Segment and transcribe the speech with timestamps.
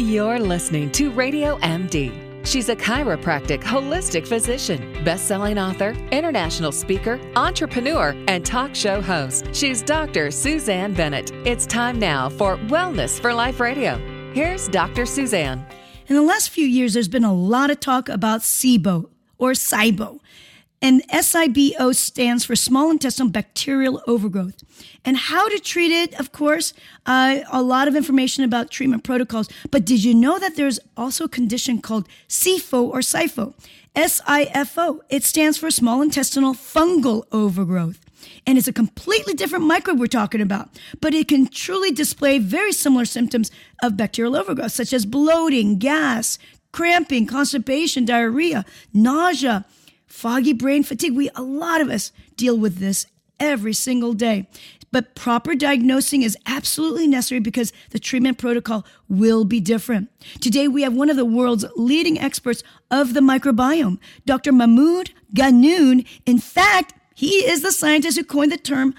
[0.00, 2.10] You're listening to Radio MD.
[2.46, 9.54] She's a chiropractic holistic physician, best-selling author, international speaker, entrepreneur, and talk show host.
[9.54, 10.30] She's Dr.
[10.30, 11.32] Susanne Bennett.
[11.44, 13.98] It's time now for Wellness for Life Radio.
[14.32, 15.04] Here's Dr.
[15.04, 15.66] Susanne.
[16.06, 20.19] In the last few years, there's been a lot of talk about SIBO or SIBO.
[20.82, 24.62] And SIBO stands for small intestinal bacterial overgrowth.
[25.04, 26.72] And how to treat it, of course,
[27.04, 29.48] uh, a lot of information about treatment protocols.
[29.70, 33.54] But did you know that there's also a condition called SIFO or SIFO?
[33.94, 35.00] SIFO.
[35.10, 38.00] It stands for small intestinal fungal overgrowth.
[38.46, 42.72] And it's a completely different microbe we're talking about, but it can truly display very
[42.72, 43.50] similar symptoms
[43.82, 46.38] of bacterial overgrowth, such as bloating, gas,
[46.72, 49.64] cramping, constipation, diarrhea, nausea,
[50.10, 51.14] foggy brain fatigue.
[51.14, 53.06] We, a lot of us deal with this
[53.38, 54.48] every single day.
[54.92, 60.10] But proper diagnosing is absolutely necessary because the treatment protocol will be different.
[60.40, 64.50] Today, we have one of the world's leading experts of the microbiome, Dr.
[64.50, 66.04] Mahmoud Ghannoum.
[66.26, 68.94] In fact, he is the scientist who coined the term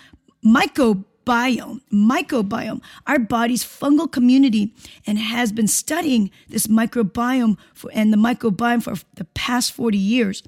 [0.45, 4.73] myco biome, mycobiome, our body's fungal community,
[5.05, 10.43] and has been studying this mycobiome for, and the microbiome for the past 40 years.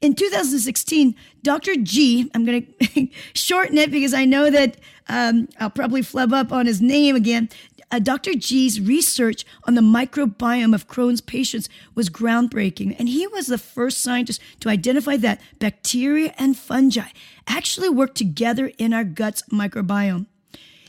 [0.00, 1.76] In 2016, Dr.
[1.76, 6.52] G, I'm going to shorten it because I know that um, I'll probably flub up
[6.52, 7.48] on his name again
[7.90, 8.34] uh, Dr.
[8.34, 14.00] G's research on the microbiome of Crohn's patients was groundbreaking, and he was the first
[14.00, 17.08] scientist to identify that bacteria and fungi
[17.46, 20.26] actually work together in our gut's microbiome.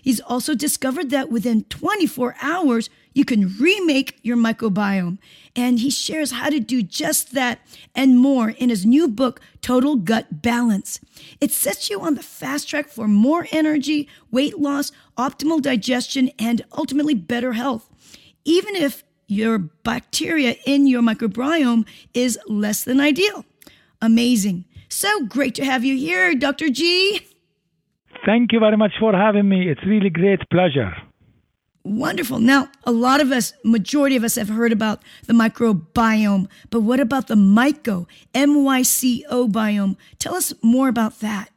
[0.01, 5.17] He's also discovered that within 24 hours, you can remake your microbiome.
[5.55, 7.59] And he shares how to do just that
[7.95, 10.99] and more in his new book, Total Gut Balance.
[11.41, 16.63] It sets you on the fast track for more energy, weight loss, optimal digestion, and
[16.77, 17.89] ultimately better health.
[18.45, 23.45] Even if your bacteria in your microbiome is less than ideal.
[23.99, 24.65] Amazing.
[24.89, 26.69] So great to have you here, Dr.
[26.69, 27.21] G.
[28.27, 29.67] Thank you very much for having me.
[29.69, 30.93] It's really great pleasure.
[31.87, 32.39] Wonderful.
[32.39, 36.99] Now, a lot of us, majority of us have heard about the microbiome, but what
[36.99, 39.95] about the myco, M-Y-C-O biome?
[40.19, 41.49] Tell us more about that.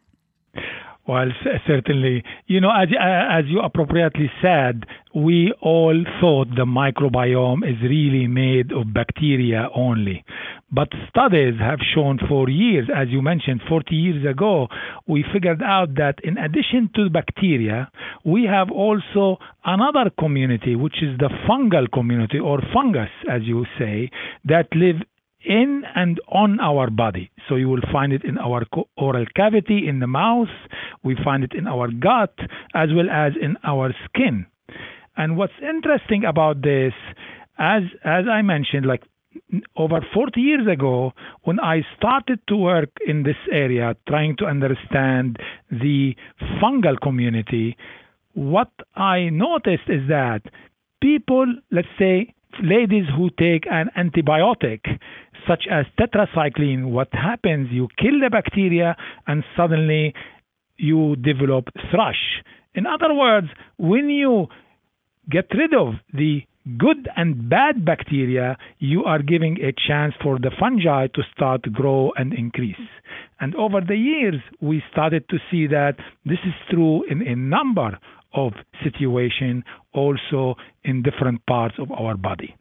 [1.07, 1.29] Well,
[1.67, 2.23] certainly.
[2.47, 4.85] You know, as, as you appropriately said,
[5.15, 10.25] we all thought the microbiome is really made of bacteria only.
[10.73, 14.69] But studies have shown for years, as you mentioned, 40 years ago,
[15.09, 17.91] we figured out that in addition to bacteria,
[18.25, 24.11] we have also another community, which is the fungal community or fungus, as you say,
[24.45, 24.97] that live
[25.45, 27.31] in and on our body.
[27.49, 28.65] So you will find it in our
[28.97, 30.49] oral cavity, in the mouth,
[31.03, 32.35] we find it in our gut,
[32.75, 34.47] as well as in our skin.
[35.17, 36.93] And what's interesting about this,
[37.59, 39.03] as as I mentioned, like
[39.77, 41.13] over 40 years ago,
[41.43, 45.39] when I started to work in this area, trying to understand
[45.71, 46.15] the
[46.61, 47.77] fungal community,
[48.35, 50.43] what I noticed is that
[51.01, 54.81] people, let's say, ladies who take an antibiotic
[55.49, 58.97] such as tetracycline, what happens, you kill the bacteria
[59.27, 60.15] and suddenly
[60.77, 62.43] you develop thrush.
[62.75, 64.47] In other words, when you
[65.31, 66.43] get rid of the
[66.79, 71.71] good and bad bacteria, you are giving a chance for the fungi to start to
[71.71, 72.77] grow and increase.
[73.41, 77.99] And over the years, we started to see that this is true in a number
[78.33, 78.53] of
[78.83, 82.57] situation also in different parts of our body.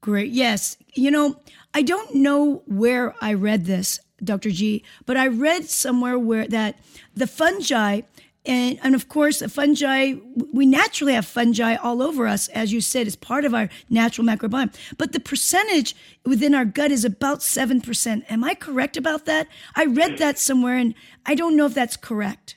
[0.00, 0.32] Great.
[0.32, 0.76] Yes.
[0.94, 1.40] You know,
[1.72, 4.50] I don't know where I read this, Dr.
[4.50, 6.78] G, but I read somewhere where that
[7.14, 8.02] the fungi
[8.46, 10.14] and, and of course, the fungi,
[10.52, 14.26] we naturally have fungi all over us, as you said, as part of our natural
[14.26, 14.74] microbiome.
[14.98, 18.22] But the percentage within our gut is about 7%.
[18.28, 19.48] Am I correct about that?
[19.74, 20.94] I read that somewhere and
[21.24, 22.56] I don't know if that's correct.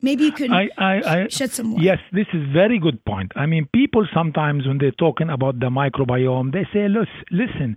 [0.00, 0.92] Maybe you could I, I,
[1.22, 1.82] I, shed some light.
[1.82, 3.32] Yes, this is very good point.
[3.34, 6.86] I mean, people sometimes when they're talking about the microbiome, they say,
[7.30, 7.76] listen,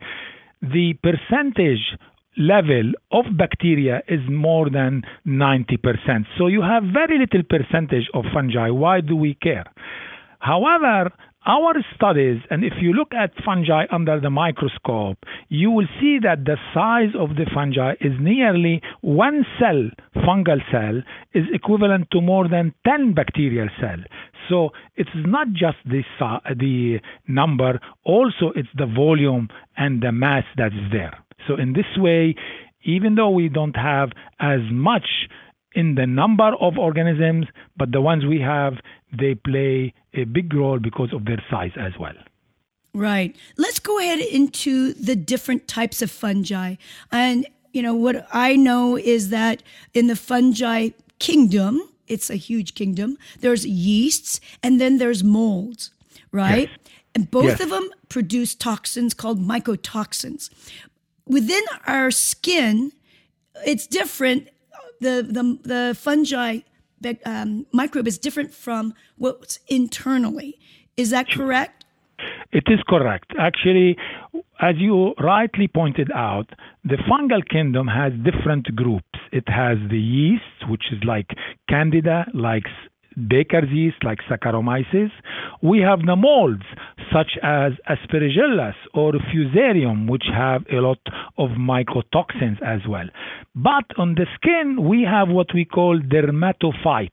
[0.61, 1.97] the percentage
[2.37, 6.25] level of bacteria is more than 90%.
[6.37, 8.69] So you have very little percentage of fungi.
[8.69, 9.65] Why do we care?
[10.39, 11.11] However,
[11.45, 15.17] our studies, and if you look at fungi under the microscope,
[15.49, 21.01] you will see that the size of the fungi is nearly one cell, fungal cell,
[21.33, 24.05] is equivalent to more than 10 bacterial cells.
[24.49, 26.03] So it's not just the,
[26.57, 31.17] the number, also it's the volume and the mass that is there.
[31.47, 32.35] So in this way,
[32.83, 34.09] even though we don't have
[34.39, 35.07] as much
[35.73, 37.47] in the number of organisms,
[37.77, 38.73] but the ones we have,
[39.17, 42.15] they play a big role because of their size as well.
[42.93, 43.35] Right.
[43.57, 46.75] Let's go ahead into the different types of fungi.
[47.11, 49.63] And, you know, what I know is that
[49.93, 50.89] in the fungi
[51.19, 55.91] kingdom, it's a huge kingdom, there's yeasts and then there's molds,
[56.33, 56.67] right?
[56.69, 56.77] Yes.
[57.15, 57.61] And both Yes.
[57.61, 60.49] of them produce toxins called mycotoxins.
[61.25, 62.91] Within our skin,
[63.65, 64.49] it's different.
[65.01, 66.59] The, the, the fungi
[67.25, 70.59] um, microbe is different from what's internally.
[70.95, 71.85] Is that correct?
[72.51, 73.31] It is correct.
[73.39, 73.97] Actually,
[74.61, 76.49] as you rightly pointed out,
[76.83, 79.19] the fungal kingdom has different groups.
[79.31, 81.27] It has the yeast, which is like
[81.67, 82.63] candida, like
[83.27, 83.69] baker's
[84.03, 85.11] like Saccharomyces.
[85.61, 86.63] We have the molds,
[87.11, 90.99] such as Aspergillus or Fusarium, which have a lot
[91.37, 93.07] of mycotoxins as well.
[93.55, 97.11] But on the skin, we have what we call dermatophytes.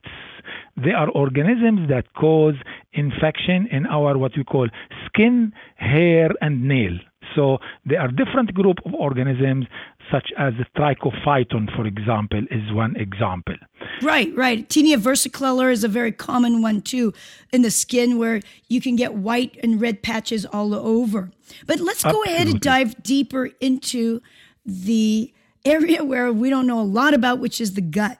[0.77, 2.55] They are organisms that cause
[2.93, 4.67] infection in our what we call
[5.07, 6.97] skin, hair, and nail.
[7.35, 9.67] So there are different group of organisms,
[10.11, 13.55] such as the trichophyton, for example, is one example.
[14.01, 14.67] Right, right.
[14.67, 17.13] Tinea versicolor is a very common one too
[17.51, 21.31] in the skin where you can get white and red patches all over.
[21.65, 24.21] But let's go ahead and dive deeper into
[24.65, 25.33] the
[25.65, 28.17] area where we don't know a lot about, which is the gut.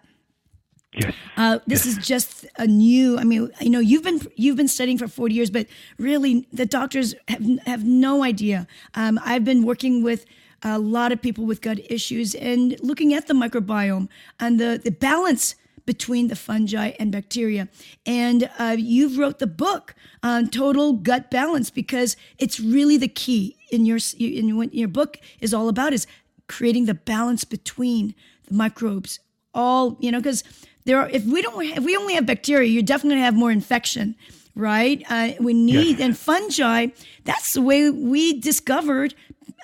[0.94, 1.14] Yes.
[1.38, 3.18] Uh, this is just a new.
[3.20, 5.68] I mean, you know, you've been you've been studying for forty years, but
[6.00, 8.68] really, the doctors have have no idea.
[8.96, 10.26] Um, I've been working with
[10.64, 14.08] a lot of people with gut issues and looking at the microbiome
[14.40, 17.68] and the the balance between the fungi and bacteria.
[18.06, 23.58] And uh, you've wrote the book on total gut balance because it's really the key
[23.72, 26.06] in your in what your book is all about is
[26.48, 28.14] creating the balance between
[28.48, 29.20] the microbes.
[29.56, 30.44] All you know because
[30.86, 33.36] there are if we don't if we only have bacteria you're definitely going to have
[33.36, 34.16] more infection
[34.56, 35.04] right?
[35.10, 36.88] Uh, we need and fungi
[37.24, 39.16] that's the way we discovered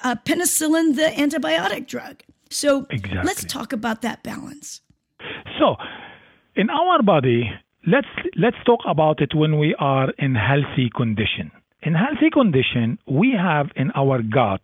[0.03, 3.23] uh, penicillin the antibiotic drug so Exactly.
[3.23, 4.81] let's talk about that balance
[5.59, 5.75] So,
[6.55, 7.49] in our body,
[7.87, 8.13] let's
[8.43, 11.51] let's talk about it when we are in healthy condition.
[11.81, 14.61] In healthy condition, we have in our gut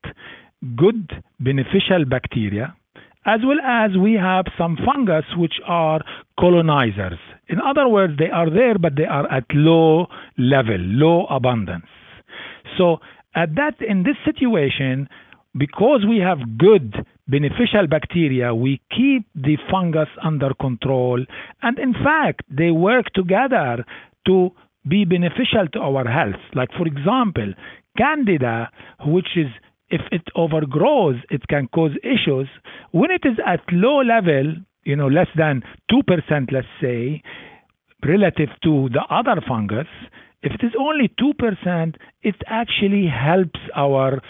[0.75, 2.75] good beneficial bacteria
[3.25, 6.01] as well as we have some fungus which are
[6.39, 7.19] colonizers.
[7.47, 10.07] In other words, they are there but they are at low
[10.37, 11.85] level, low abundance.
[12.77, 12.97] So
[13.35, 15.07] at that in this situation,
[15.57, 16.95] because we have good
[17.27, 21.23] beneficial bacteria, we keep the fungus under control,
[21.61, 23.85] and in fact, they work together
[24.25, 24.51] to
[24.87, 26.41] be beneficial to our health.
[26.53, 27.53] Like for example,
[27.97, 28.69] candida,
[29.05, 29.47] which is
[29.89, 32.47] if it overgrows, it can cause issues.
[32.91, 37.21] When it is at low level, you know, less than 2%, let's say,
[38.03, 39.87] relative to the other fungus,
[40.43, 44.21] if it is only 2%, it actually helps our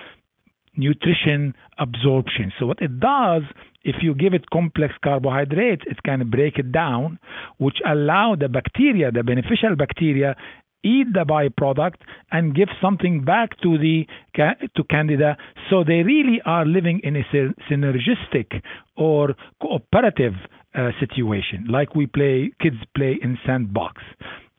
[0.76, 2.52] nutrition absorption.
[2.60, 3.44] So what it does,
[3.84, 7.20] if you give it complex carbohydrates, it can break it down,
[7.58, 10.36] which allow the bacteria, the beneficial bacteria,
[10.84, 11.98] eat the byproduct
[12.32, 14.06] and give something back to the
[14.36, 15.38] to candida
[15.70, 17.24] so they really are living in a
[17.70, 18.62] synergistic
[18.98, 20.34] or cooperative
[20.74, 24.02] uh, situation like we play kids play in sandbox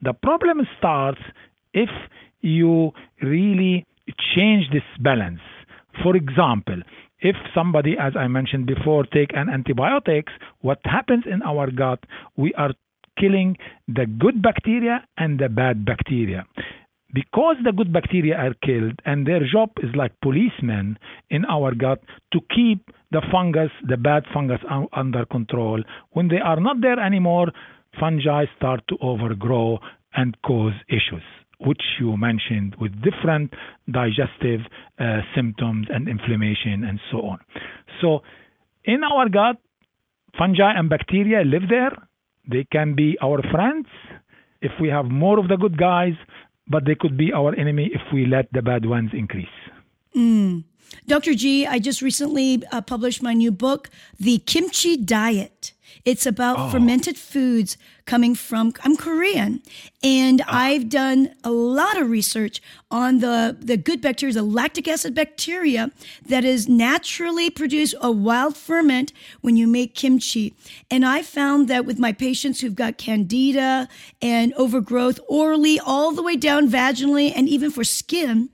[0.02, 1.20] the problem starts
[1.72, 1.90] if
[2.40, 3.86] you really
[4.34, 5.40] change this balance
[6.02, 6.80] for example
[7.20, 12.00] if somebody as i mentioned before take an antibiotics what happens in our gut
[12.36, 12.72] we are
[13.18, 13.56] killing
[13.88, 16.46] the good bacteria and the bad bacteria.
[17.14, 22.00] Because the good bacteria are killed, and their job is like policemen in our gut
[22.32, 25.82] to keep the fungus, the bad fungus, un- under control.
[26.12, 27.48] When they are not there anymore,
[27.98, 29.78] fungi start to overgrow
[30.14, 31.22] and cause issues,
[31.60, 33.54] which you mentioned with different
[33.90, 34.60] digestive
[34.98, 37.38] uh, symptoms and inflammation and so on.
[38.00, 38.22] So,
[38.84, 39.56] in our gut,
[40.36, 41.92] fungi and bacteria live there
[42.48, 43.86] they can be our friends
[44.60, 46.14] if we have more of the good guys,
[46.68, 49.46] but they could be our enemy if we let the bad ones increase.
[51.06, 51.34] Dr.
[51.34, 55.72] G, I just recently uh, published my new book, The Kimchi Diet.
[56.04, 56.70] It's about oh.
[56.70, 59.62] fermented foods coming from, I'm Korean,
[60.02, 60.46] and ah.
[60.48, 65.90] I've done a lot of research on the, the good bacteria, the lactic acid bacteria
[66.26, 70.54] that is naturally produced a wild ferment when you make kimchi.
[70.90, 73.88] And I found that with my patients who've got candida
[74.20, 78.50] and overgrowth orally, all the way down vaginally, and even for skin,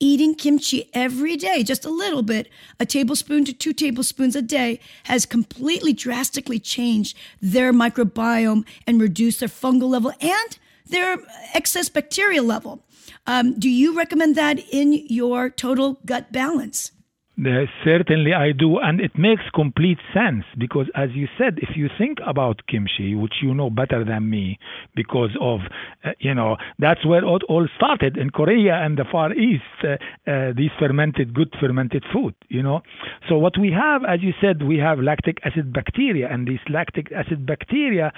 [0.00, 2.48] eating kimchi every day, just a little bit,
[2.80, 9.40] a tablespoon to two tablespoons a day, has completely drastically changed their microbiome and reduced
[9.40, 11.18] their fungal level and their
[11.54, 12.82] excess bacteria level.
[13.26, 16.92] Um, do you recommend that in your total gut balance?
[17.40, 21.88] Uh, certainly, I do, and it makes complete sense because, as you said, if you
[21.96, 24.58] think about kimchi, which you know better than me,
[24.94, 25.60] because of
[26.04, 29.62] uh, you know that's where it all started in Korea and the Far East.
[29.82, 29.96] Uh,
[30.30, 32.82] uh, these fermented, good fermented food, you know.
[33.28, 37.10] So what we have, as you said, we have lactic acid bacteria, and these lactic
[37.10, 38.12] acid bacteria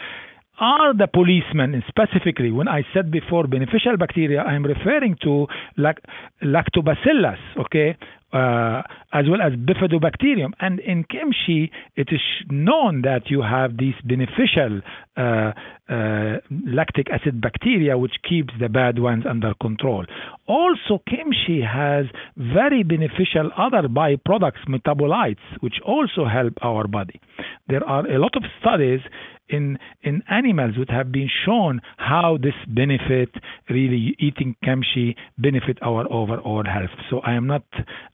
[0.62, 6.07] are the policemen specifically when i said before beneficial bacteria i'm referring to lact-
[6.42, 7.97] lactobacillus okay
[8.33, 10.52] uh, as well as bifidobacterium.
[10.59, 14.81] And in kimchi, it is known that you have these beneficial
[15.16, 15.52] uh,
[15.92, 20.07] uh, lactic acid bacteria, which keeps the bad ones under control.
[20.47, 27.21] Also, kimchi has very beneficial other byproducts, metabolites, which also help our body.
[27.69, 29.00] There are a lot of studies
[29.49, 33.31] in in animals would have been shown how this benefit
[33.69, 36.91] really eating kimchi benefit our overall health.
[37.11, 37.65] So I am not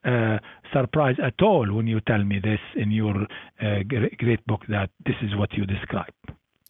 [0.05, 0.39] uh,
[0.73, 3.27] surprised at all when you tell me this in your
[3.61, 3.83] uh,
[4.19, 6.13] great book that this is what you describe.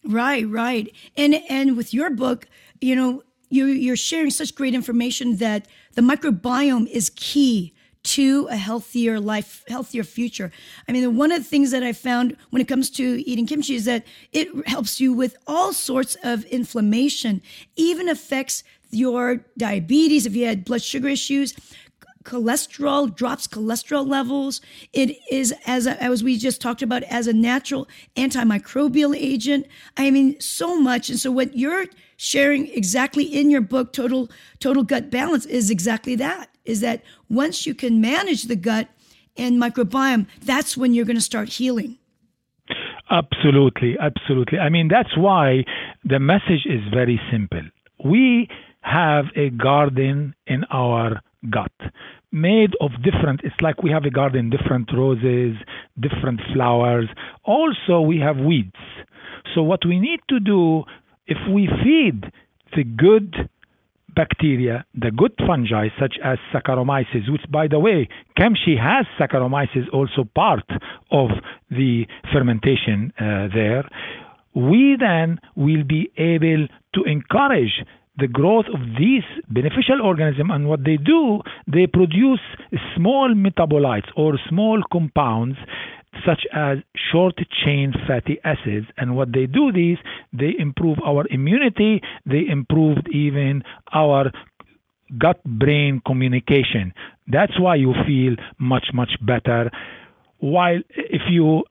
[0.04, 2.46] Right, right, and and with your book,
[2.80, 7.74] you know, you you're sharing such great information that the microbiome is key
[8.04, 10.50] to a healthier life, healthier future.
[10.88, 13.74] I mean, one of the things that I found when it comes to eating kimchi
[13.74, 17.42] is that it helps you with all sorts of inflammation,
[17.76, 21.54] even affects your diabetes if you had blood sugar issues
[22.28, 24.60] cholesterol drops cholesterol levels
[24.92, 29.66] it is as as we just talked about as a natural antimicrobial agent
[29.96, 34.28] i mean so much and so what you're sharing exactly in your book total
[34.60, 38.88] total gut balance is exactly that is that once you can manage the gut
[39.38, 41.96] and microbiome, that's when you're going to start healing.
[43.10, 44.58] Absolutely, absolutely.
[44.58, 45.64] I mean, that's why
[46.04, 47.62] the message is very simple.
[48.04, 48.48] We
[48.82, 51.20] have a garden in our
[51.50, 51.72] gut
[52.30, 55.56] made of different it's like we have a garden different roses
[56.00, 57.08] different flowers.
[57.44, 58.76] Also we have weeds.
[59.54, 60.84] So what we need to do
[61.26, 62.30] if we feed
[62.76, 63.48] the good
[64.14, 70.24] bacteria, the good fungi such as Saccharomyces, which by the way, kimchi has Saccharomyces also
[70.34, 70.68] part
[71.10, 71.28] of
[71.70, 73.88] the fermentation uh, there,
[74.54, 77.84] we then will be able to encourage
[78.18, 82.40] the growth of these beneficial organisms and what they do they produce
[82.96, 85.56] small metabolites or small compounds
[86.26, 86.78] such as
[87.12, 87.34] short
[87.64, 88.86] chain fatty acids.
[88.96, 89.98] And what they do these,
[90.32, 94.32] they improve our immunity, they improve even our
[95.18, 96.92] gut brain communication.
[97.26, 99.70] That's why you feel much, much better.
[100.38, 101.64] While if you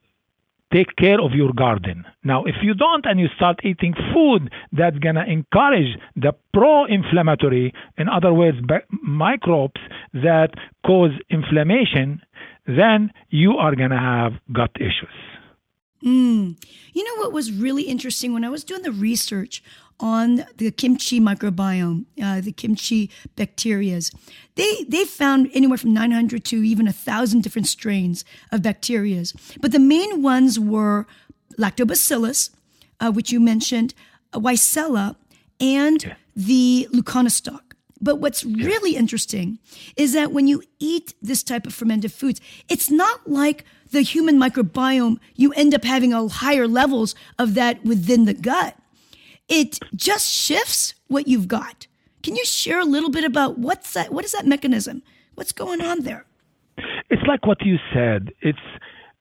[0.73, 2.05] take care of your garden.
[2.23, 6.85] Now, if you don't and you start eating food that's going to encourage the pro
[6.85, 8.57] inflammatory, in other words,
[9.01, 9.81] microbes
[10.13, 10.51] that
[10.85, 12.21] cause inflammation,
[12.65, 15.15] then you are going to have gut issues.
[16.03, 16.63] Mm.
[16.93, 19.63] You know what was really interesting when I was doing the research
[19.99, 24.13] on the kimchi microbiome, uh, the kimchi bacterias.
[24.55, 29.71] They they found anywhere from 900 to even a thousand different strains of bacterias, but
[29.71, 31.07] the main ones were
[31.57, 32.51] Lactobacillus,
[32.99, 33.93] uh, which you mentioned,
[34.33, 35.15] uh, Weissella,
[35.59, 36.15] and yeah.
[36.35, 37.61] the Leuconostoc.
[37.99, 39.57] But what's really interesting
[39.95, 42.39] is that when you eat this type of fermented foods,
[42.69, 47.83] it's not like the human microbiome, you end up having a higher levels of that
[47.83, 48.77] within the gut.
[49.47, 51.87] It just shifts what you've got.
[52.23, 54.11] Can you share a little bit about what's that?
[54.11, 55.03] What is that mechanism?
[55.35, 56.25] What's going on there?
[57.09, 58.31] It's like what you said.
[58.41, 58.59] It's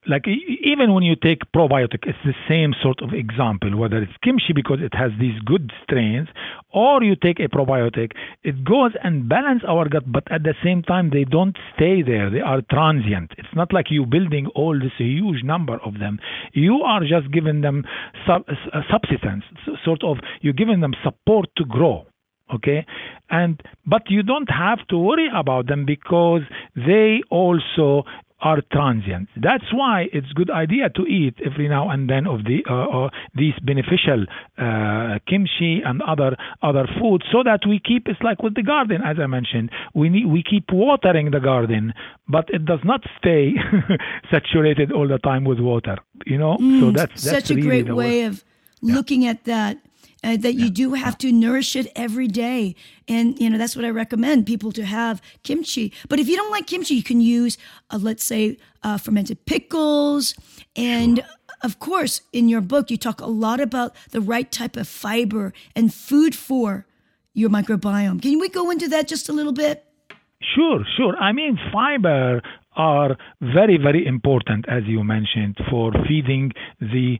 [0.08, 3.76] like even when you take probiotic, it's the same sort of example.
[3.76, 6.28] Whether it's kimchi because it has these good strains,
[6.72, 10.82] or you take a probiotic, it goes and balance our gut, but at the same
[10.82, 12.30] time they don't stay there.
[12.30, 13.32] They are transient.
[13.38, 16.18] It's not like you building all this huge number of them.
[16.52, 17.84] You are just giving them
[18.26, 19.44] sub, uh, substance,
[19.84, 20.18] sort of.
[20.40, 22.06] You're giving them support to grow
[22.54, 22.86] okay
[23.28, 26.42] and but you don't have to worry about them because
[26.76, 28.04] they also
[28.46, 29.28] are transient.
[29.48, 33.08] That's why it's good idea to eat every now and then of the uh, uh,
[33.34, 34.20] these beneficial
[34.56, 38.02] uh, kimchi and other other foods, so that we keep.
[38.06, 39.70] It's like with the garden, as I mentioned.
[39.94, 41.92] We need we keep watering the garden,
[42.28, 43.54] but it does not stay
[44.30, 45.96] saturated all the time with water.
[46.24, 48.44] You know, mm, so that's, that's such a great way of
[48.82, 49.78] looking at that
[50.24, 52.74] uh, that you do have to nourish it every day.
[53.06, 55.92] And, you know, that's what I recommend people to have kimchi.
[56.08, 57.58] But if you don't like kimchi, you can use,
[57.90, 60.34] uh, let's say, uh, fermented pickles.
[60.74, 61.26] And sure.
[61.62, 65.52] of course, in your book, you talk a lot about the right type of fiber
[65.74, 66.86] and food for
[67.34, 68.20] your microbiome.
[68.22, 69.84] Can we go into that just a little bit?
[70.54, 71.16] Sure, sure.
[71.16, 72.42] I mean, fiber
[72.76, 77.18] are very, very important, as you mentioned, for feeding the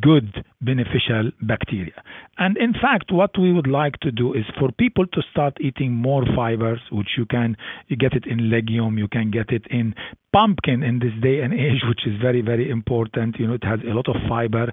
[0.00, 2.02] good beneficial bacteria.
[2.36, 5.92] And in fact, what we would like to do is for people to start eating
[5.92, 7.56] more fibers, which you can
[7.88, 9.94] you get it in legume, you can get it in
[10.32, 13.36] pumpkin in this day and age, which is very, very important.
[13.38, 14.72] You know, it has a lot of fiber.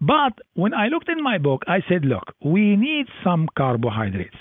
[0.00, 4.36] But when I looked in my book, I said, look, we need some carbohydrates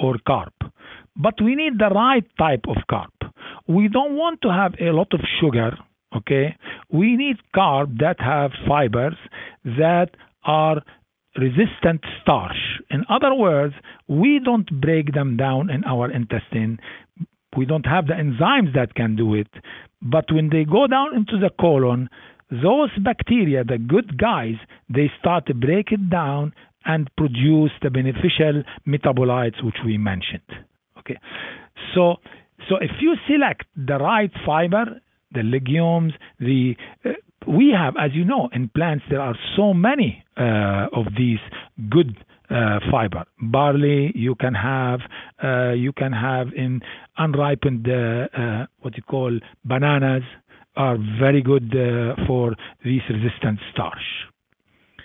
[0.00, 0.52] or carb,
[1.14, 3.17] but we need the right type of carb.
[3.68, 5.76] We don't want to have a lot of sugar,
[6.16, 6.56] okay?
[6.90, 9.16] We need carb that have fibers
[9.64, 10.10] that
[10.44, 10.82] are
[11.36, 12.56] resistant starch.
[12.90, 13.74] In other words,
[14.08, 16.78] we don't break them down in our intestine.
[17.56, 19.48] We don't have the enzymes that can do it.
[20.00, 22.08] But when they go down into the colon,
[22.50, 24.54] those bacteria, the good guys,
[24.88, 30.48] they start to break it down and produce the beneficial metabolites which we mentioned.
[30.98, 31.18] Okay,
[31.94, 32.16] so
[32.68, 35.00] so if you select the right fiber,
[35.32, 36.74] the legumes, the
[37.04, 37.10] uh,
[37.46, 41.38] we have, as you know, in plants there are so many uh, of these
[41.88, 42.16] good
[42.50, 43.24] uh, fiber.
[43.40, 45.00] Barley you can have,
[45.42, 46.80] uh, you can have in
[47.16, 50.22] unripened uh, uh, what you call bananas
[50.76, 51.74] are very good
[52.26, 54.28] for these resistant starch.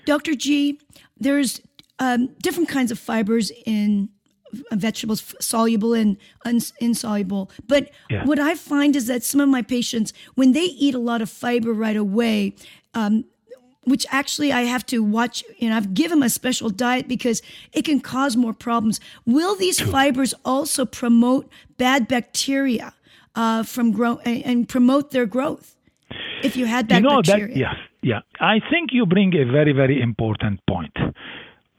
[0.05, 0.35] Dr.
[0.35, 0.79] G,
[1.17, 1.61] there's
[1.99, 4.09] um, different kinds of fibers in
[4.71, 7.51] vegetables, soluble and uns- insoluble.
[7.67, 8.25] But yeah.
[8.25, 11.29] what I find is that some of my patients, when they eat a lot of
[11.29, 12.55] fiber right away,
[12.93, 13.25] um,
[13.85, 17.41] which actually I have to watch, and I've given them a special diet because
[17.73, 18.99] it can cause more problems.
[19.25, 22.93] Will these fibers also promote bad bacteria
[23.35, 25.75] uh, from grow and promote their growth?
[26.43, 28.19] If you had bad you know bacteria, that, yeah, yeah.
[28.39, 30.95] I think you bring a very, very important point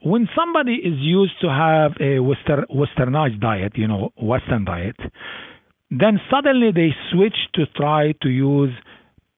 [0.05, 4.95] when somebody is used to have a Western, westernized diet, you know, Western diet,
[5.89, 8.69] then suddenly they switch to try to use,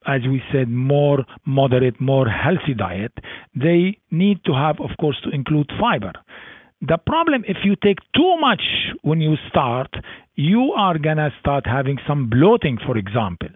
[0.06, 3.14] as we said, more moderate, more healthy diet.
[3.56, 6.12] They need to have, of course, to include fiber.
[6.82, 8.62] The problem, if you take too much
[9.04, 9.94] when you start,
[10.36, 13.50] you are going to start having some bloating, for example.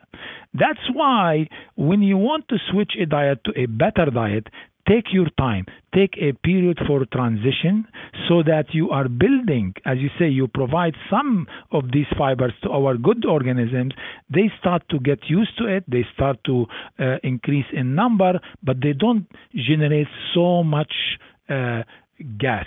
[0.53, 4.47] That's why when you want to switch a diet to a better diet,
[4.87, 5.65] take your time.
[5.93, 7.85] Take a period for transition
[8.27, 12.69] so that you are building as you say you provide some of these fibers to
[12.69, 13.93] our good organisms.
[14.29, 15.83] They start to get used to it.
[15.89, 16.65] They start to
[16.99, 20.93] uh, increase in number but they don't generate so much
[21.49, 21.83] uh,
[22.37, 22.65] gas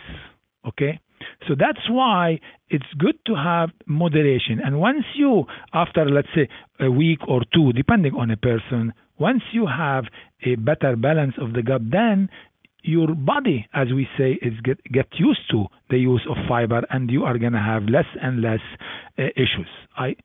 [0.66, 1.00] okay?
[1.48, 4.60] So that's why it's good to have moderation.
[4.64, 6.48] And once you after let's say
[6.80, 10.04] a week or two depending on a person once you have
[10.44, 12.28] a better balance of the gut, then
[12.82, 17.10] your body, as we say, is get, get used to the use of fiber, and
[17.10, 18.60] you are going to have less and less
[19.18, 19.68] uh, issues.
[19.96, 20.16] I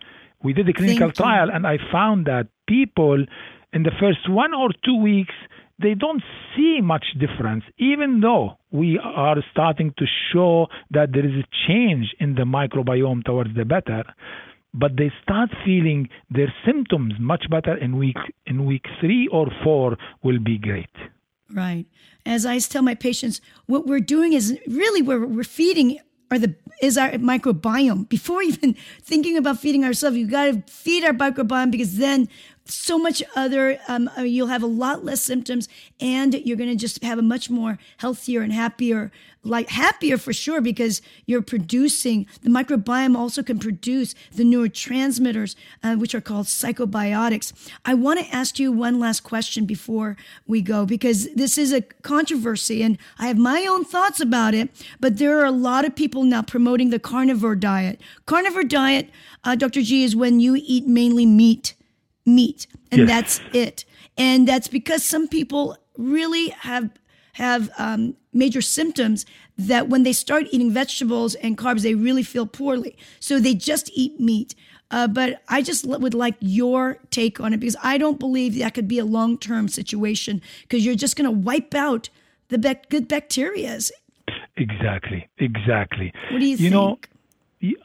[0.43, 1.53] we did a clinical Thank trial, you.
[1.53, 3.25] and I found that people
[3.73, 5.33] in the first one or two weeks
[5.81, 6.21] they don't
[6.55, 12.13] see much difference, even though we are starting to show that there is a change
[12.19, 14.03] in the microbiome towards the better
[14.73, 19.97] but they start feeling their symptoms much better in week in week 3 or 4
[20.23, 20.89] will be great.
[21.51, 21.85] Right.
[22.25, 25.99] As i tell my patients what we're doing is really we're, we're feeding
[26.31, 28.07] are the is our microbiome.
[28.17, 32.29] Before even thinking about feeding ourselves you got to feed our microbiome because then
[32.69, 35.67] so much other um, uh, you'll have a lot less symptoms
[35.99, 39.11] and you're going to just have a much more healthier and happier
[39.43, 45.95] like happier for sure because you're producing the microbiome also can produce the neurotransmitters uh,
[45.95, 47.53] which are called psychobiotics.
[47.85, 51.81] I want to ask you one last question before we go because this is a
[51.81, 55.95] controversy and i have my own thoughts about it but there are a lot of
[55.95, 57.99] people now promoting the carnivore diet.
[58.25, 59.09] Carnivore diet
[59.43, 61.75] uh, dr g is when you eat mainly meat
[62.35, 63.09] meat and yes.
[63.09, 63.85] that's it
[64.17, 66.89] and that's because some people really have
[67.33, 69.25] have um, major symptoms
[69.57, 73.89] that when they start eating vegetables and carbs they really feel poorly so they just
[73.93, 74.55] eat meat
[74.91, 78.73] uh, but i just would like your take on it because i don't believe that
[78.73, 82.09] could be a long-term situation because you're just going to wipe out
[82.49, 83.91] the be- good bacterias
[84.57, 86.73] exactly exactly what do you, you think?
[86.73, 86.97] know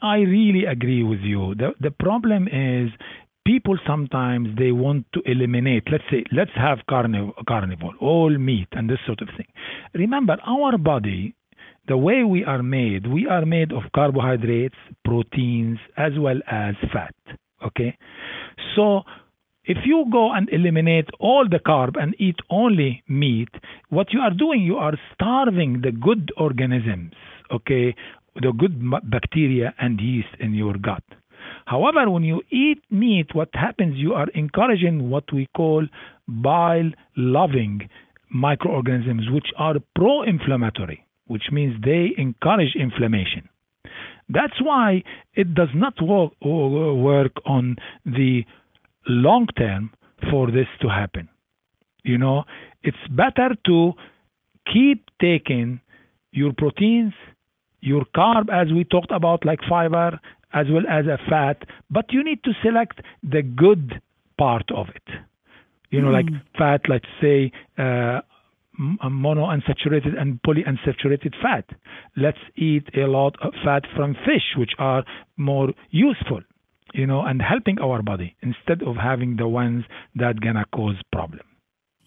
[0.01, 1.53] I really agree with you.
[1.55, 2.91] The the problem is
[3.45, 8.89] people sometimes they want to eliminate let's say let's have carniv- carnivore all meat and
[8.89, 9.47] this sort of thing.
[9.93, 11.35] Remember our body
[11.87, 17.15] the way we are made we are made of carbohydrates proteins as well as fat
[17.63, 17.97] okay?
[18.75, 19.03] So
[19.63, 23.49] if you go and eliminate all the carb and eat only meat
[23.89, 27.13] what you are doing you are starving the good organisms
[27.51, 27.95] okay,
[28.41, 31.03] the good bacteria and yeast in your gut.
[31.65, 33.95] However, when you eat meat, what happens?
[33.97, 35.85] You are encouraging what we call
[36.27, 37.89] bile loving
[38.29, 43.49] microorganisms, which are pro inflammatory, which means they encourage inflammation.
[44.29, 48.43] That's why it does not work, work on the
[49.07, 49.91] long term
[50.31, 51.29] for this to happen.
[52.03, 52.43] You know,
[52.83, 53.93] it's better to
[54.71, 55.79] keep taking
[56.31, 57.13] your proteins,
[57.81, 60.19] your carb, as we talked about, like fiber,
[60.55, 64.01] as well as a fat, but you need to select the good
[64.37, 65.07] part of it.
[65.91, 66.13] You know, mm.
[66.13, 66.25] like
[66.57, 68.21] fat, let's say, uh,
[68.79, 71.65] monounsaturated and polyunsaturated fat.
[72.15, 75.03] Let's eat a lot of fat from fish, which are
[75.37, 76.41] more useful,
[76.93, 79.83] you know, and helping our body instead of having the ones
[80.15, 81.45] that gonna cause problem.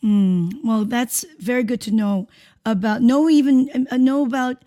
[0.03, 2.29] Mm, well, that's very good to know
[2.65, 3.03] about.
[3.03, 4.63] Know even uh, know about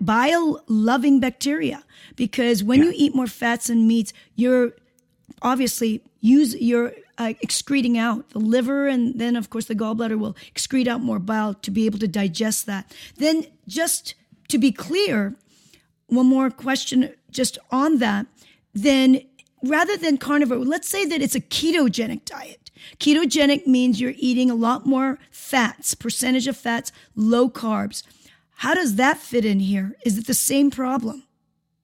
[0.00, 1.84] bile loving bacteria.
[2.16, 2.86] Because when yeah.
[2.86, 4.72] you eat more fats and meats, you're
[5.42, 10.34] obviously use you're uh, excreting out the liver and then of course the gallbladder will
[10.54, 12.94] excrete out more bile to be able to digest that.
[13.16, 14.14] Then just
[14.48, 15.36] to be clear
[16.06, 18.26] one more question just on that
[18.74, 19.20] then
[19.62, 22.70] rather than carnivore let's say that it's a ketogenic diet.
[22.98, 28.02] Ketogenic means you're eating a lot more fats percentage of fats low carbs
[28.64, 31.22] how does that fit in here is it the same problem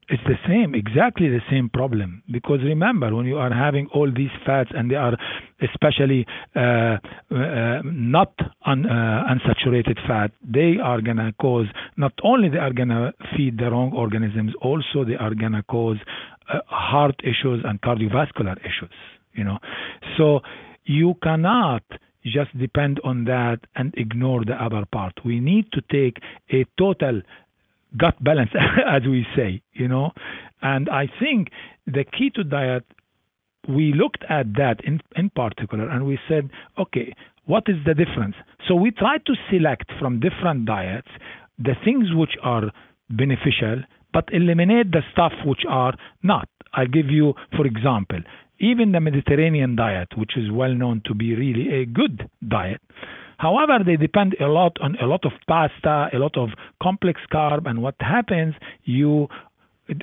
[0.09, 2.23] it's the same, exactly the same problem.
[2.31, 5.17] Because remember, when you are having all these fats and they are
[5.61, 8.33] especially uh, uh, not
[8.65, 13.69] un, uh, unsaturated fat, they are gonna cause not only they are gonna feed the
[13.69, 15.99] wrong organisms, also they are gonna cause
[16.53, 18.95] uh, heart issues and cardiovascular issues.
[19.35, 19.59] You know,
[20.17, 20.41] so
[20.85, 21.83] you cannot
[22.27, 25.15] just depend on that and ignore the other part.
[25.25, 26.19] We need to take
[26.51, 27.23] a total
[27.97, 28.51] gut balance,
[28.87, 30.12] as we say, you know.
[30.62, 31.49] And I think
[31.87, 32.85] the keto diet,
[33.69, 37.15] we looked at that in, in particular and we said, okay,
[37.47, 38.35] what is the difference?
[38.69, 41.09] So we tried to select from different diets
[41.59, 42.71] the things which are
[43.11, 46.49] beneficial, but eliminate the stuff which are not.
[46.75, 48.19] I'll give you, for example,
[48.59, 52.81] even the Mediterranean diet, which is well known to be really a good diet,
[53.38, 56.51] However, they depend a lot on a lot of pasta, a lot of
[56.83, 59.29] complex carb, and what happens, you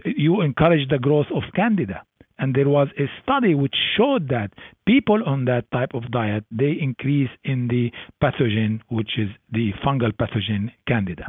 [0.06, 2.04] you encourage the growth of candida.
[2.40, 4.52] And there was a study which showed that
[4.86, 10.12] people on that type of diet they increase in the pathogen, which is the fungal
[10.12, 11.28] pathogen candida.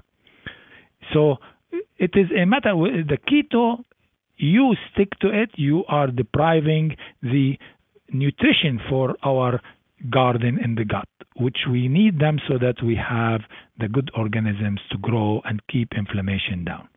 [1.13, 1.37] So
[1.99, 3.85] it is a matter the keto.
[4.45, 5.51] You stick to it.
[5.57, 7.59] You are depriving the
[8.13, 9.61] nutrition for our
[10.11, 13.41] garden in the gut, which we need them so that we have
[13.79, 16.89] the good organisms to grow and keep inflammation down.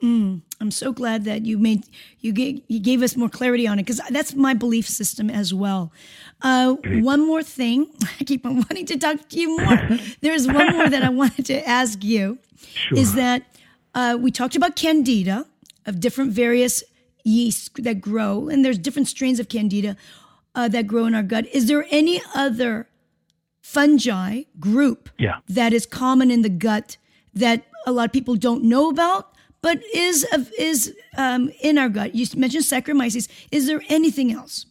[0.00, 1.84] Mm, I'm so glad that you made
[2.20, 5.52] you gave, you gave us more clarity on it because that's my belief system as
[5.52, 5.92] well.
[6.40, 6.74] Uh,
[7.10, 7.86] one more thing,
[8.20, 9.78] I keep on wanting to talk to you more.
[10.20, 12.38] There's one more that I wanted to ask you.
[12.64, 12.98] Sure.
[12.98, 13.42] Is that
[13.94, 15.46] uh, we talked about candida
[15.86, 16.82] of different various
[17.24, 19.96] yeasts that grow, and there's different strains of candida
[20.54, 21.46] uh, that grow in our gut.
[21.52, 22.88] Is there any other
[23.60, 25.38] fungi group yeah.
[25.48, 26.96] that is common in the gut
[27.34, 29.32] that a lot of people don't know about,
[29.62, 30.26] but is
[30.58, 32.14] is um, in our gut?
[32.14, 33.28] You mentioned Saccharomyces.
[33.50, 34.66] Is there anything else?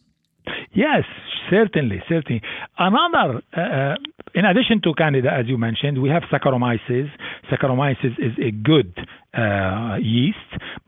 [0.72, 1.04] Yes,
[1.50, 2.42] certainly, certainly.
[2.78, 3.96] Another, uh, uh,
[4.34, 7.08] in addition to Candida, as you mentioned, we have Saccharomyces.
[7.50, 8.92] Saccharomyces is a good
[9.34, 10.38] uh, yeast,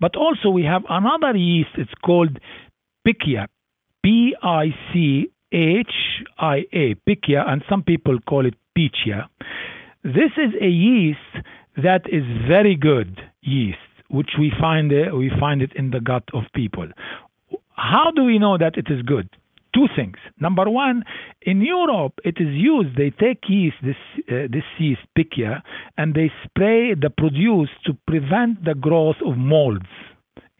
[0.00, 1.70] but also we have another yeast.
[1.76, 2.38] It's called
[3.06, 3.46] Pichia.
[4.02, 5.94] P I C H
[6.38, 9.28] I A, Pichia, and some people call it Pichia.
[10.02, 11.18] This is a yeast
[11.82, 16.24] that is very good yeast, which we find uh, we find it in the gut
[16.34, 16.88] of people.
[17.76, 19.28] How do we know that it is good?
[19.74, 20.16] Two things.
[20.40, 21.02] Number one,
[21.42, 22.96] in Europe, it is used.
[22.96, 23.96] They take yeast, this
[24.30, 25.62] uh, this yeast Pichia,
[25.98, 29.90] and they spray the produce to prevent the growth of molds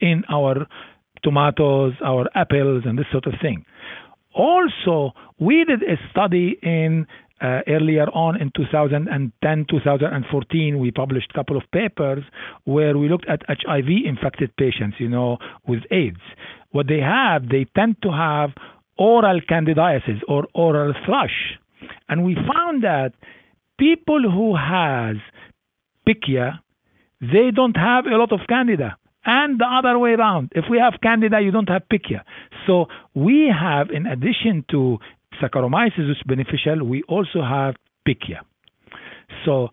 [0.00, 0.66] in our
[1.22, 3.64] tomatoes, our apples, and this sort of thing.
[4.34, 7.06] Also, we did a study in
[7.40, 12.22] uh, earlier on in 2010 2014 we published a couple of papers
[12.64, 16.20] where we looked at hiv infected patients you know with aids
[16.70, 18.50] what they have they tend to have
[18.96, 21.58] oral candidiasis or oral thrush
[22.08, 23.12] and we found that
[23.78, 25.16] people who has
[26.08, 26.58] pichia
[27.20, 30.52] they don't have a lot of candida and the other way around.
[30.54, 32.22] If we have candida, you don't have pichia.
[32.66, 34.98] So we have, in addition to
[35.40, 37.76] Saccharomyces, which is beneficial, we also have
[38.06, 38.40] pichia.
[39.44, 39.70] So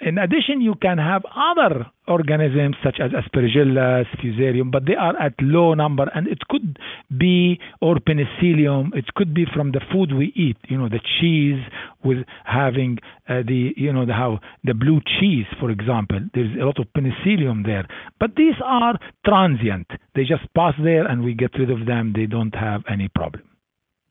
[0.00, 5.32] In addition, you can have other organisms such as Aspergillus, Fusarium, but they are at
[5.40, 6.78] low number, and it could
[7.16, 8.92] be or Penicillium.
[8.94, 10.58] It could be from the food we eat.
[10.68, 11.62] You know, the cheese
[12.04, 16.20] with having uh, the you know the how the blue cheese, for example.
[16.34, 17.88] There's a lot of Penicillium there,
[18.20, 19.90] but these are transient.
[20.14, 22.12] They just pass there, and we get rid of them.
[22.14, 23.44] They don't have any problem.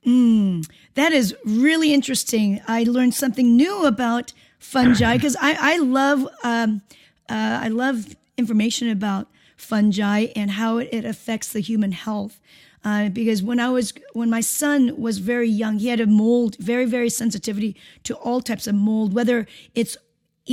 [0.05, 2.61] Mm, that is really interesting.
[2.67, 4.33] I learned something new about
[4.65, 6.81] fungi because I, I love um,
[7.29, 12.39] uh, I love information about fungi and how it, affects the human health.
[12.83, 16.55] Uh, because when I was when my son was very young, he had a mold,
[16.57, 19.97] very very sensitivity to all types of mold, whether it's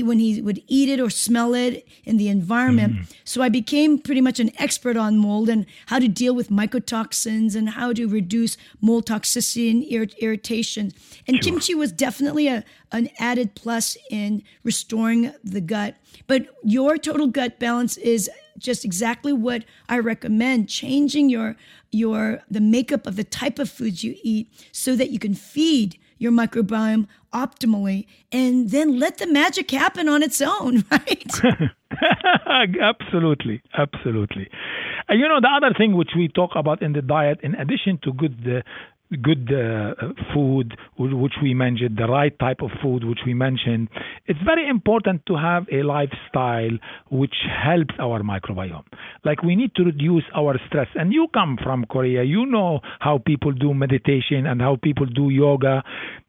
[0.00, 2.94] when he would eat it or smell it in the environment.
[2.94, 3.12] Mm.
[3.24, 7.54] So I became pretty much an expert on mold and how to deal with mycotoxins
[7.54, 10.92] and how to reduce mold toxicity and ir- irritation.
[11.28, 11.52] And sure.
[11.52, 15.96] kimchi was definitely a, an added plus in restoring the gut.
[16.26, 21.56] But your total gut balance is just exactly what I recommend changing your
[21.90, 25.98] your the makeup of the type of foods you eat so that you can feed
[26.22, 31.32] your microbiome optimally and then let the magic happen on its own, right?
[32.80, 34.48] absolutely, absolutely.
[35.08, 37.98] And you know, the other thing which we talk about in the diet, in addition
[38.04, 38.62] to good uh,
[39.20, 39.94] good uh,
[40.34, 43.88] food, which we mentioned, the right type of food, which we mentioned.
[44.26, 46.78] It's very important to have a lifestyle
[47.10, 48.84] which helps our microbiome.
[49.24, 50.88] Like we need to reduce our stress.
[50.94, 55.30] And you come from Korea, you know how people do meditation and how people do
[55.30, 55.82] yoga.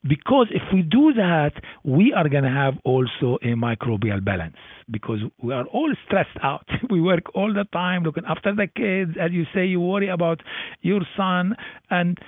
[0.06, 4.56] Because if we do that, we are going to have also a microbial balance
[4.92, 6.68] because we are all stressed out.
[6.90, 9.18] we work all the time looking after the kids.
[9.20, 10.42] As you say, you worry about
[10.82, 11.56] your son
[11.90, 12.20] and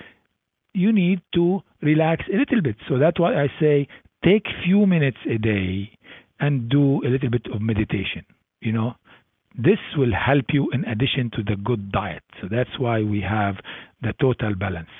[0.76, 2.76] you need to relax a little bit.
[2.88, 3.88] So that's why I say
[4.24, 5.90] take few minutes a day
[6.38, 8.24] and do a little bit of meditation.
[8.60, 8.94] You know,
[9.56, 12.22] this will help you in addition to the good diet.
[12.40, 13.56] So that's why we have
[14.02, 14.90] the total balance.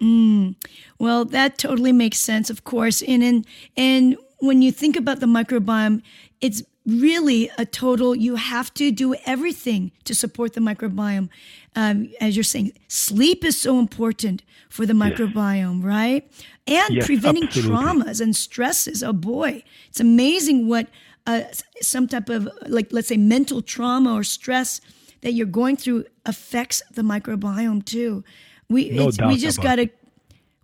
[0.00, 0.54] Mm.
[0.98, 3.02] Well, that totally makes sense, of course.
[3.02, 3.44] And in,
[3.76, 6.02] and when you think about the microbiome,
[6.40, 11.28] it's really a total, you have to do everything to support the microbiome.
[11.74, 15.84] Um, as you're saying, sleep is so important for the microbiome, yes.
[15.84, 16.32] right?
[16.66, 17.76] And yes, preventing absolutely.
[17.76, 19.02] traumas and stresses.
[19.02, 20.88] Oh boy, it's amazing what
[21.26, 21.42] uh,
[21.82, 24.80] some type of, like, let's say mental trauma or stress
[25.22, 28.22] that you're going through affects the microbiome too.
[28.68, 29.88] We, no we just got to,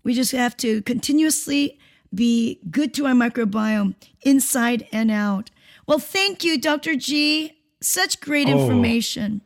[0.04, 1.78] we just have to continuously
[2.14, 5.50] be good to our microbiome inside and out.
[5.86, 6.94] Well, thank you, Dr.
[6.94, 7.58] G.
[7.80, 9.40] Such great oh, information.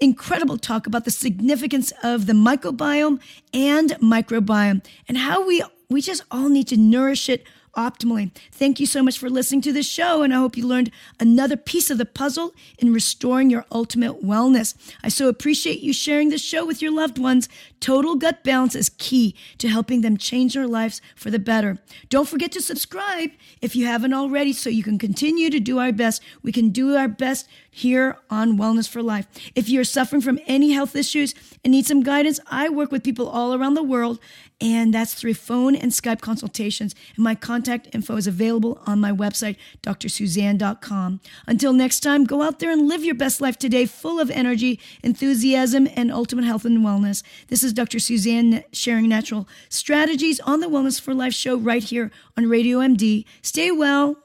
[0.00, 3.20] incredible talk about the significance of the microbiome
[3.52, 8.30] and microbiome and how we we just all need to nourish it optimally.
[8.52, 11.56] Thank you so much for listening to this show, and I hope you learned another
[11.56, 14.74] piece of the puzzle in restoring your ultimate wellness.
[15.02, 17.48] I so appreciate you sharing this show with your loved ones.
[17.80, 21.78] Total gut balance is key to helping them change their lives for the better.
[22.08, 25.92] Don't forget to subscribe if you haven't already so you can continue to do our
[25.92, 26.22] best.
[26.42, 29.26] We can do our best here on Wellness for Life.
[29.56, 31.34] If you're suffering from any health issues
[31.64, 34.20] and need some guidance, I work with people all around the world
[34.60, 36.94] and that's through phone and Skype consultations.
[37.16, 41.20] And my contact info is available on my website, drsusanne.com.
[41.46, 44.78] Until next time, go out there and live your best life today, full of energy,
[45.02, 47.24] enthusiasm, and ultimate health and wellness.
[47.48, 47.98] This is Dr.
[47.98, 53.24] Susanne sharing natural strategies on the Wellness for Life show right here on Radio MD.
[53.42, 54.23] Stay well,